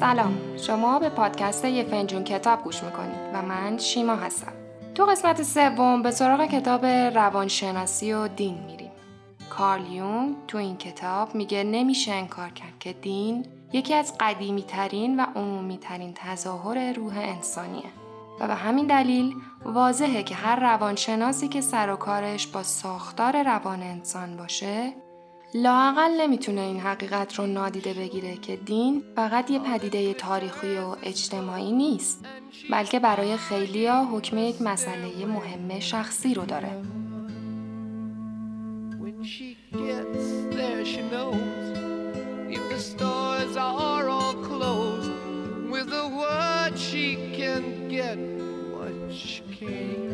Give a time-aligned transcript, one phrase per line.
[0.00, 0.56] سلام.
[0.56, 4.52] شما به پادکست یه فنجون کتاب گوش می‌کنید و من شیما هستم.
[4.94, 8.90] تو قسمت سوم به سراغ کتاب روانشناسی و دین میریم.
[9.50, 15.20] کارل یون تو این کتاب میگه نمیشه انکار کرد که دین یکی از قدیمی ترین
[15.20, 17.90] و عمومی ترین تظاهر روح انسانیه.
[18.40, 23.82] و به همین دلیل واضحه که هر روانشناسی که سر و کارش با ساختار روان
[23.82, 24.92] انسان باشه
[25.54, 31.72] لاقل نمی‌تونه این حقیقت رو نادیده بگیره که دین فقط یه پدیده تاریخی و اجتماعی
[31.72, 32.24] نیست
[32.70, 36.82] بلکه برای خیلیا حکم یک مسئله مهم شخصی رو داره.
[49.60, 50.09] She's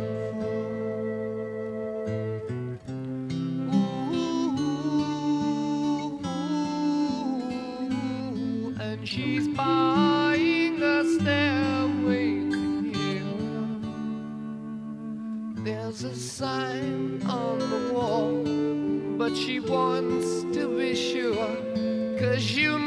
[19.68, 21.56] wants to be sure.
[22.18, 22.85] Cause you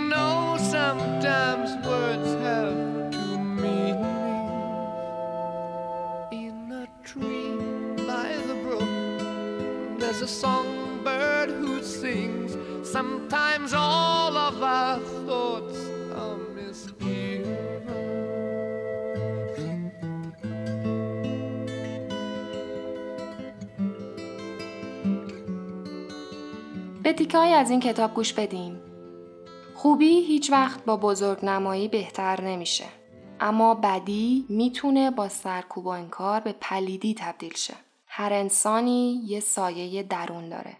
[27.10, 28.82] به تیکه از این کتاب گوش بدیم.
[29.76, 32.86] خوبی هیچ وقت با بزرگ نمایی بهتر نمیشه.
[33.40, 37.74] اما بدی می‌تونه با سرکوب و انکار به پلیدی تبدیل شه.
[38.08, 40.78] هر انسانی یه سایه درون داره.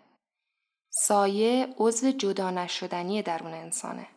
[0.90, 4.08] سایه عضو جدا نشدنی درون انسانه.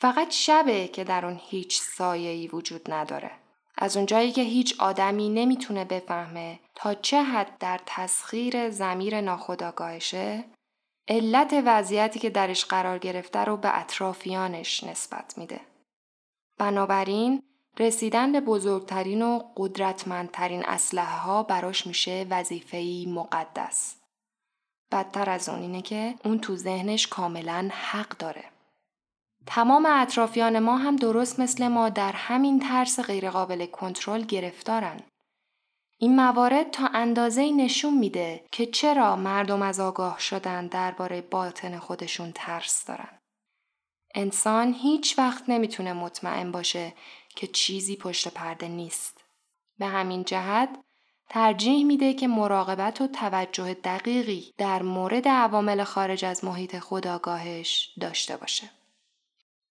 [0.00, 3.30] فقط شبه که در اون هیچ سایه‌ای وجود نداره.
[3.78, 10.44] از اونجایی که هیچ آدمی نمی‌تونه بفهمه تا چه حد در تسخیر زمیر ناخداگاهشه
[11.08, 15.60] علت وضعیتی که درش قرار گرفته رو به اطرافیانش نسبت میده.
[16.58, 17.42] بنابراین
[17.78, 23.96] رسیدن به بزرگترین و قدرتمندترین اسلحه ها براش میشه وظیفه‌ای مقدس.
[24.92, 28.44] بدتر از اون اینه که اون تو ذهنش کاملا حق داره.
[29.46, 35.00] تمام اطرافیان ما هم درست مثل ما در همین ترس غیرقابل کنترل گرفتارن.
[35.98, 42.32] این موارد تا اندازه نشون میده که چرا مردم از آگاه شدن درباره باطن خودشون
[42.34, 43.18] ترس دارن.
[44.14, 46.94] انسان هیچ وقت نمی‌تونه مطمئن باشه
[47.36, 49.24] که چیزی پشت پرده نیست.
[49.78, 50.68] به همین جهت
[51.28, 58.36] ترجیح میده که مراقبت و توجه دقیقی در مورد عوامل خارج از محیط خودآگاهش داشته
[58.36, 58.70] باشه.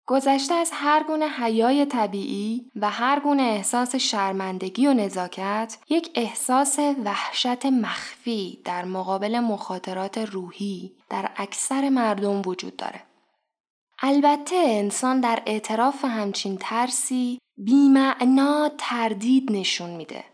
[0.08, 6.78] گذشته از هر گونه حیای طبیعی و هر گونه احساس شرمندگی و نزاکت یک احساس
[7.04, 13.02] وحشت مخفی در مقابل مخاطرات روحی در اکثر مردم وجود داره.
[14.02, 20.24] البته انسان در اعتراف همچین ترسی بیمعنا تردید نشون میده.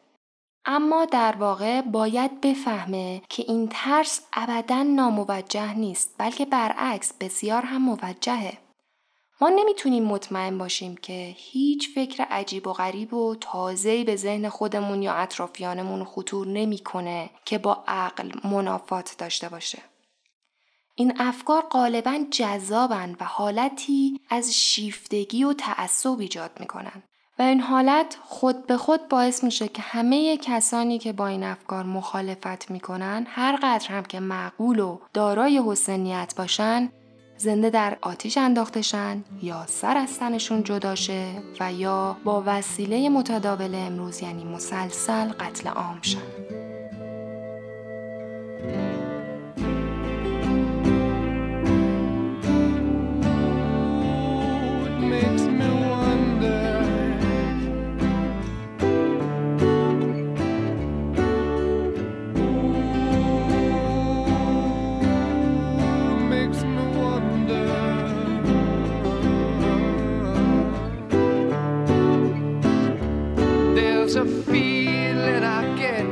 [0.66, 7.82] اما در واقع باید بفهمه که این ترس ابدا ناموجه نیست بلکه برعکس بسیار هم
[7.82, 8.63] موجهه.
[9.44, 15.03] ما نمی‌تونیم مطمئن باشیم که هیچ فکر عجیب و غریب و تازه‌ای به ذهن خودمون
[15.03, 19.78] یا اطرافیانمون خطور نمی‌کنه که با عقل منافات داشته باشه.
[20.94, 27.03] این افکار غالبا جذابن و حالتی از شیفتگی و تعصب ایجاد می‌کنن
[27.38, 31.84] و این حالت خود به خود باعث میشه که همه کسانی که با این افکار
[31.84, 36.92] مخالفت می‌کنن هر قدر هم که معقول و دارای حسنیت باشن
[37.44, 41.26] زنده در آتیش انداختشن یا سر از تنشون جداشه
[41.60, 46.64] و یا با وسیله متداول امروز یعنی مسلسل قتل عام شن.
[74.16, 76.05] It's a feeling I get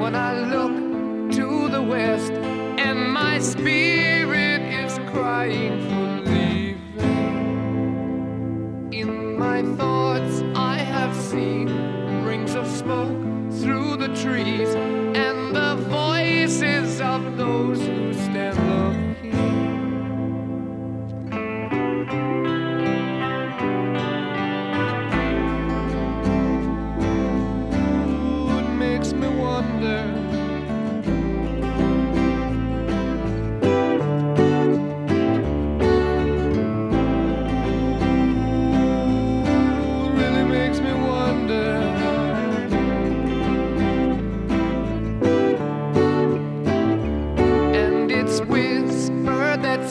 [0.00, 2.47] when I look to the west.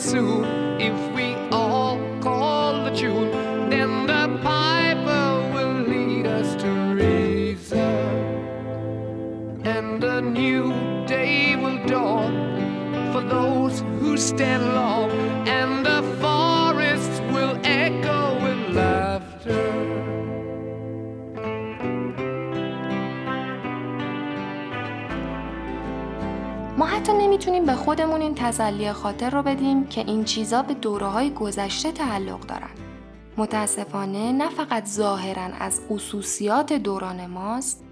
[0.08, 0.44] soon
[0.80, 3.30] if we all call the tune.
[3.68, 7.78] Then the piper will lead us to reason,
[9.64, 10.72] and a new
[11.06, 12.32] day will dawn
[13.12, 15.10] for those who stand long,
[15.46, 19.87] and the forests will echo with laughter.
[26.88, 31.30] حتی نمی‌تونیم به خودمون این تسلی خاطر رو بدیم که این چیزا به دوره های
[31.30, 32.70] گذشته تعلق دارن.
[33.36, 37.84] متاسفانه نه فقط ظاهرا از خصوصیات دوران ماست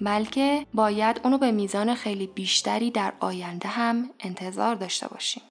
[0.00, 5.42] بلکه باید اونو به میزان خیلی بیشتری در آینده هم انتظار داشته باشیم.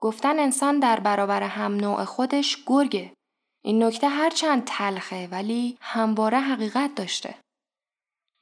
[0.00, 3.12] گفتن انسان در برابر هم نوع خودش گرگه.
[3.64, 7.34] این نکته هرچند تلخه ولی همواره حقیقت داشته.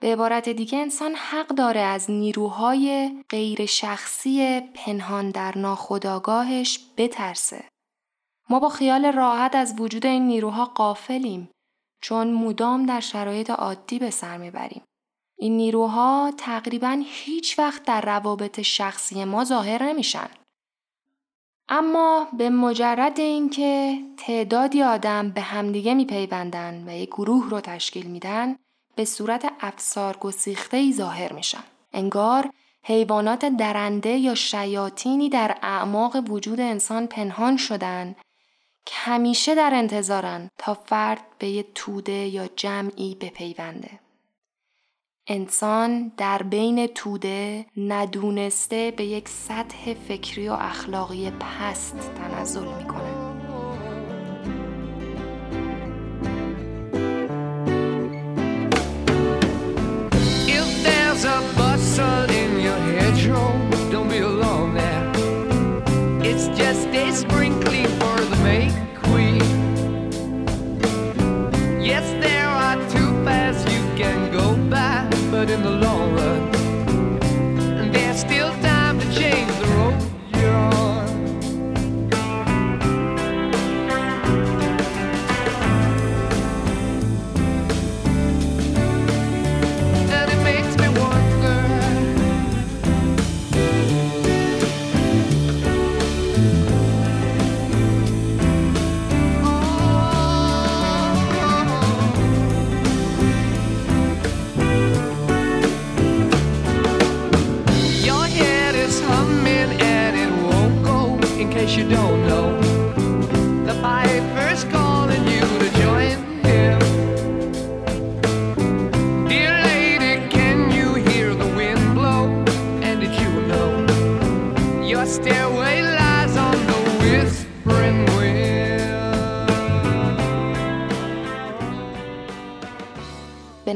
[0.05, 7.65] به عبارت دیگه انسان حق داره از نیروهای غیر شخصی پنهان در ناخودآگاهش بترسه.
[8.51, 11.51] ما با خیال راحت از وجود این نیروها قافلیم
[12.03, 14.83] چون مدام در شرایط عادی به سر می‌بریم.
[15.39, 20.29] این نیروها تقریبا هیچ وقت در روابط شخصی ما ظاهر نمیشن.
[21.69, 28.57] اما به مجرد اینکه تعدادی آدم به همدیگه میپیوندن و یک گروه رو تشکیل میدن
[28.97, 31.65] به صورت افسار گسیخته ای ظاهر میشن.
[31.93, 32.51] انگار
[32.83, 38.17] حیوانات درنده یا شیاطینی در اعماق وجود انسان پنهان شدن
[38.87, 43.91] که همیشه در انتظارن تا فرد به یه توده یا جمعی بپیونده.
[45.27, 53.24] انسان در بین توده ندونسته به یک سطح فکری و اخلاقی پست تنزل می‌کنه.
[66.75, 68.94] stay sprinkling for the mate.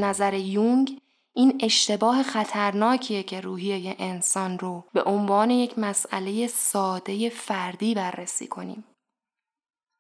[0.09, 1.01] نظر یونگ
[1.33, 8.85] این اشتباه خطرناکیه که روحیه انسان رو به عنوان یک مسئله ساده فردی بررسی کنیم.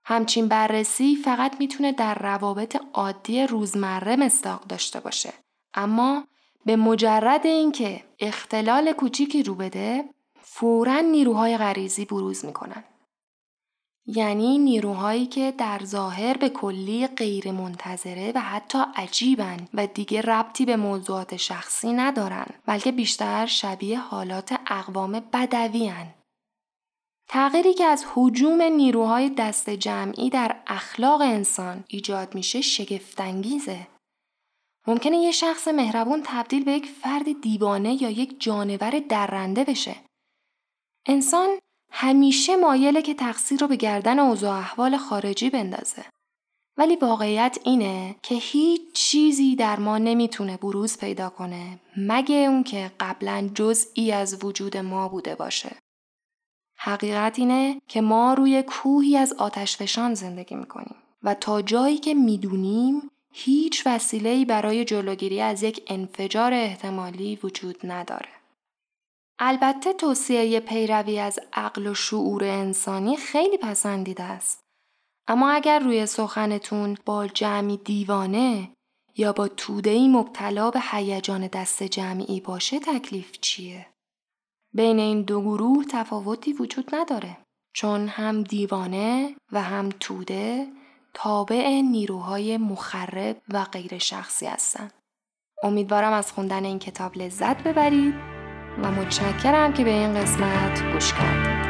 [0.04, 5.32] همچین بررسی فقط می‌تونه در روابط عادی روزمره مستاق داشته باشه.
[5.74, 6.24] اما
[6.64, 10.04] به مجرد اینکه اختلال کوچیکی رو بده،
[10.42, 12.84] فورا نیروهای غریزی بروز می‌کنن.
[14.10, 20.64] یعنی نیروهایی که در ظاهر به کلی غیر منتظره و حتی عجیبن و دیگه ربطی
[20.64, 26.14] به موضوعات شخصی ندارن بلکه بیشتر شبیه حالات اقوام بدوی هن.
[27.28, 33.86] تغییری که از حجوم نیروهای دست جمعی در اخلاق انسان ایجاد میشه شگفتانگیزه.
[34.86, 39.96] ممکنه یه شخص مهربون تبدیل به یک فرد دیوانه یا یک جانور درنده بشه.
[41.06, 41.48] انسان
[41.90, 46.04] همیشه مایله که تقصیر رو به گردن اوضاع احوال خارجی بندازه.
[46.76, 52.90] ولی واقعیت اینه که هیچ چیزی در ما نمی‌تونه بروز پیدا کنه مگه اون که
[53.00, 55.76] قبلا جزئی از وجود ما بوده باشه.
[56.76, 62.14] حقیقت اینه که ما روی کوهی از آتش فشان زندگی می‌کنیم و تا جایی که
[62.14, 68.28] می‌دونیم هیچ وسیله‌ای برای جلوگیری از یک انفجار احتمالی وجود نداره.
[69.38, 74.64] البته توصیه پیروی از عقل و شعور انسانی خیلی پسندیده است.
[75.28, 78.70] اما اگر روی سخنتون با جمعی دیوانه
[79.16, 83.86] یا با تودهی مبتلا به هیجان دست جمعی باشه تکلیف چیه؟
[84.74, 87.36] بین این دو گروه تفاوتی وجود نداره.
[87.72, 90.66] چون هم دیوانه و هم توده
[91.14, 94.92] تابع نیروهای مخرب و غیر شخصی هستند.
[95.62, 98.37] امیدوارم از خوندن این کتاب لذت ببرید
[98.82, 101.67] و متشکرم که به این قسمت گوش کردید